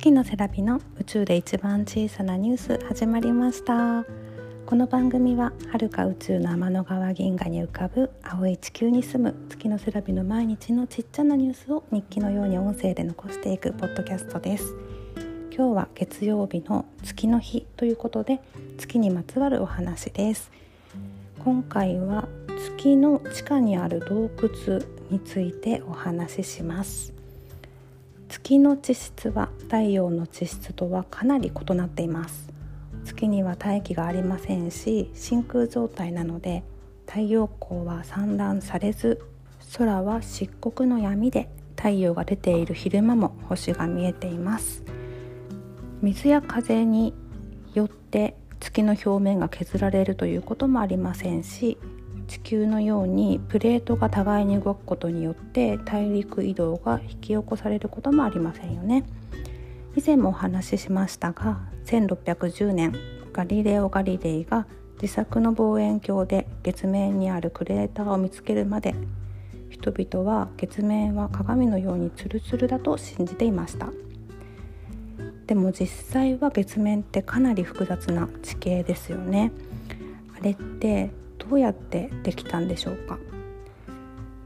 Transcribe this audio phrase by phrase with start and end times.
[0.00, 4.06] 月のセラピの宇宙で一番小さなニュース始まりました。
[4.64, 14.74] この番組は遥か宇宙の天の川銀河に浮かぶ青い地球に住む月のセラピの毎日のちっちゃなニュースを日記のように音声で残していくポッドキャストです。
[15.54, 18.40] 今日は月曜日の月の日ということで
[18.78, 20.50] 月にまつわるお話です。
[21.44, 22.26] 今回は
[22.78, 27.19] 月の地下にある洞窟についてお話しします。
[28.30, 32.52] 月の地質は太陽の地質とはかなり異なっています。
[33.04, 36.62] 月には大気がありませんし真空状態なので
[37.06, 39.20] 太陽光は散乱されず
[39.76, 44.84] 空は漆黒の闇で太陽が出ている昼間も星が見えています。
[46.00, 47.12] 水や風に
[47.74, 51.78] よって月の表面が削られるということもありませんし
[52.30, 59.02] 地球のようにプレートが互いに動くことによって大陸移動が引き起こされることもありませんよね。
[59.96, 62.94] 以前もお話ししましたが1610年
[63.32, 64.68] ガリレオ・ガリレイが
[65.02, 68.94] 自作の望遠鏡で月面にあるクレーターを見つけるまで
[69.68, 73.88] 人々は月面は鏡のようにツルツルだと信じていました。
[75.48, 79.50] でも実際は月面ってかなり複雑な地形ですよね。
[80.38, 81.10] あれって
[81.52, 83.18] うやってできたんでしょうか？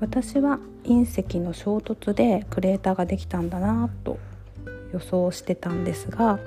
[0.00, 4.18] 私は隕石の衝突でクレーターができたんだなと
[4.92, 6.38] 予想してたんですが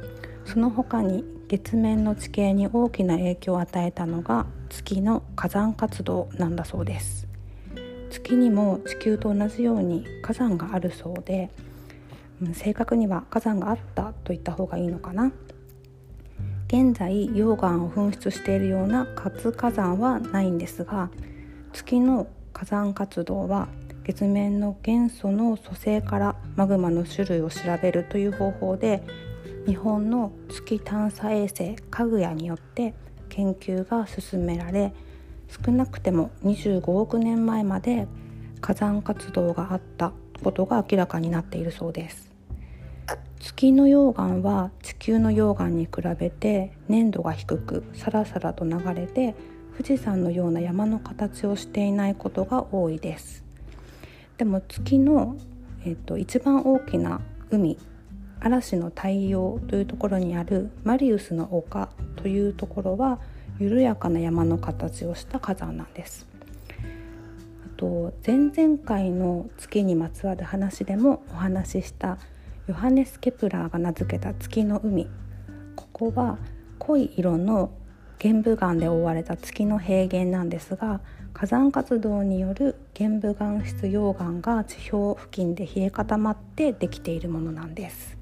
[0.46, 7.28] その他に月面の地形に大きな影響を与えたのが月の火山活動なんだそうです。
[8.10, 11.50] 月にも地球と同じように火山があるそうで
[12.54, 15.32] 正確には火山があったと言った方がいいのかな？
[16.68, 21.10] 現在溶岩を噴出しているような活火山はないんですが
[21.72, 23.70] 月の火山活動は
[24.04, 29.02] 月面の元素の組成からマグマの種類を調べるという方法で
[29.66, 32.94] 日本の月探査衛星かぐやによって
[33.30, 34.94] 研究が進められ
[35.66, 38.08] 少なくても25億年前まで
[38.60, 40.12] 火山活動があった
[40.44, 42.27] ことが明らかになっているそうです。
[43.40, 49.36] 月の溶岩は地球の溶岩に比べて粘度が低くサラサラと流れて
[49.74, 53.46] 富士山のような山の形をしていないことが多いです。
[54.38, 55.36] でも月の、
[55.86, 57.78] えっと、一番大きな海
[58.40, 63.20] 嵐の太陽というところにあるマリウスの丘というところは
[63.60, 66.28] 緩やかな山の形をした火山なんです。
[67.66, 72.18] あと前々回の月にまつわる話でもお話しした
[72.68, 75.08] ヨハネス・ケプラーが名付けた月の海。
[75.78, 76.38] ここは
[76.80, 77.72] 濃い色の
[78.20, 81.00] 玄武岩で覆われた月の平原なんですが
[81.34, 88.18] 火山活動による玄武岩質溶岩が地表付近で冷え固まってできているものなんです。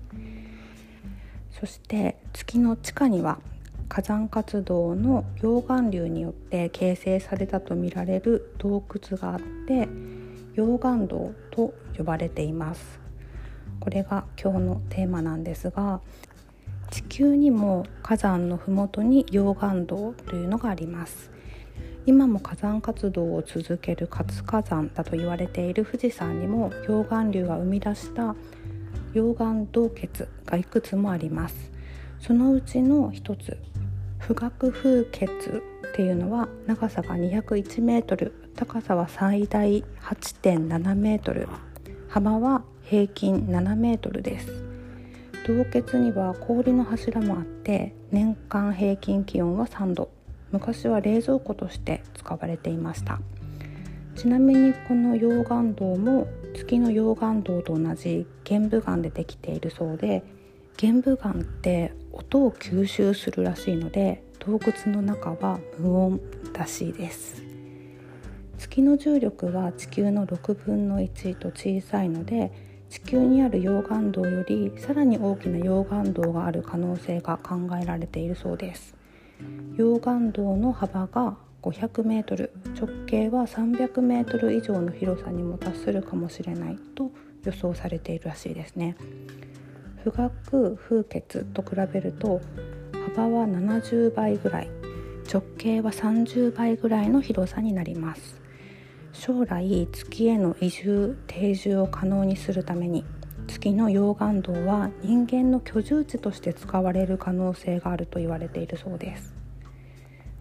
[1.60, 3.40] そして月の地下には
[3.90, 9.88] 火山活動の溶岩流によって形成されたとみられる洞窟があって
[10.56, 13.05] 溶岩洞と呼ばれています。
[13.80, 16.02] これが今日のテーマなんですが
[16.92, 21.32] 地球にも火山の麓に溶岩洞というのがあります。
[22.06, 28.36] 今も火山活動を続ける活火山だと言われている富士山にも溶岩流が生み出した
[29.14, 31.72] 溶岩洞穴がいくつもあります。
[32.20, 33.58] そのうちの一つ
[34.20, 41.48] 富岳風穴っていうのは長さが201メートル高さは最大8.7メートル
[42.08, 44.64] 幅は平均7メートルです。
[45.48, 50.10] 洞穴には氷の柱もあって年間平均気温は3度。
[50.52, 53.20] 昔は冷蔵庫として使われていました。
[54.16, 60.24] ちなみにこの溶岩洞も月の溶岩洞と同じ玄武岩でできているそうで
[60.78, 66.22] 玄武岩って音を吸収するらしいので洞窟の中は無音
[66.54, 67.42] らしいです。
[68.58, 72.52] 月の重力は地球の6分の1と小さいので
[72.90, 78.96] 地球にある溶岩洞よりさらに大きな溶岩洞がある可能性が考えられているそうです。
[79.76, 87.12] 溶岩洞の幅が500メートル直径は300メートル以上の広さにも達するかもしれないと
[87.44, 88.96] 予想されているらしいですね。
[90.04, 92.40] 富岳風穴と比べると
[93.16, 94.70] 幅は70倍ぐらい
[95.32, 98.45] 直径は30倍ぐらいの広さになります。
[99.18, 103.06] 将来月への移住定住を可能にするために
[103.48, 109.34] 月の溶岩洞は人間の居住地として使われる可能性があると言われているそうです。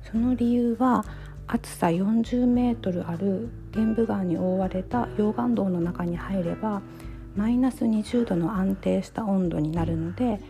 [0.02, 1.04] その理由は
[1.46, 6.82] 厚さ40メートルある玄武岩に覆われた溶岩洞の中に入れば
[7.36, 10.40] マイナス20度の安定した温度になるので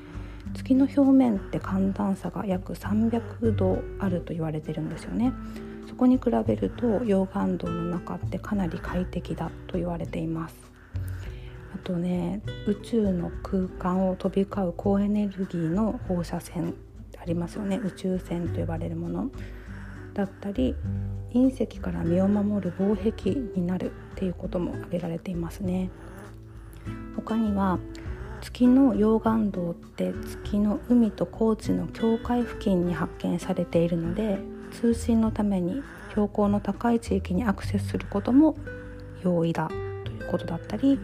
[0.54, 5.32] 月の表面って寒暖差が約300度あると言われてるんですよね。
[5.94, 10.56] そこに比べると溶岩洞の中ってかなり快適だと言われています。
[11.72, 16.74] あとね宇宙の空間を飛び交う高エネルギーの放射線
[17.16, 17.76] ありますよね。
[17.76, 19.30] 宇宙船と呼ばれるもの。
[20.14, 20.74] だったり
[21.32, 25.90] 隕石から身を守る防壁になるっていうことも挙げられていますね。
[27.14, 27.78] 他には
[28.40, 34.40] 月の溶岩洞って月の海と高地の境界付近に発見されているので
[34.80, 38.56] 通信のために標高の高い地域にアクセスすることも
[39.22, 40.98] 容易だということだったり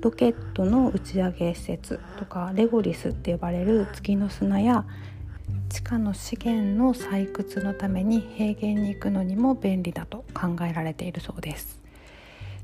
[0.00, 4.84] ロケットの打ち上げ施設とかレゴリスって呼ばれる月の砂や
[5.68, 11.80] 地下の資源の採掘のために平原に行くのにも便利だと考えられているそうです。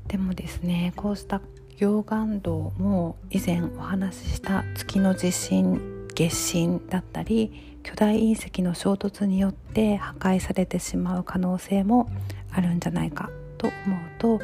[0.07, 1.41] でもですねこうした
[1.77, 12.09] 溶岩洞も以前お話しした月の地震月震だったり巨大隕石の衝突によって破壊されてしまう可能性も
[12.51, 14.39] あるんじゃないかと思うと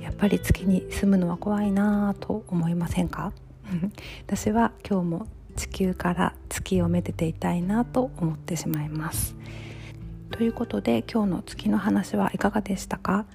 [0.00, 3.32] やっぱり月に住むのは怖いなと思いませんか？
[4.26, 5.26] 私は今日も
[5.56, 9.36] 地球から月をめでていたいなと思ってしまいます。
[10.32, 13.26] ということで今日の月の話はいかがでしたか？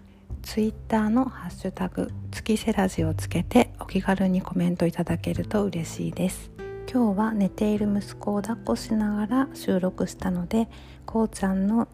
[0.41, 6.51] ツイッターのハッシュタグ月セラジをつけてお気軽にコメントいただけると嬉しいです。
[6.91, 10.67] 今日は寝ている息子を抱っこしながら収録したので
[11.05, 11.87] こうちゃんの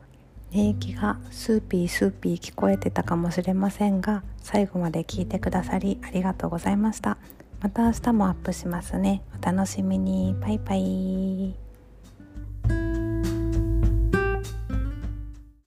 [0.52, 7.18] 寝息がスーピースーピー聞こえてたかもしれませんが最後まで聞いてくださりありがとうございました。
[7.64, 9.24] また明日もアップしますね。
[9.42, 10.36] お楽しみに。
[10.42, 11.63] バイバイ。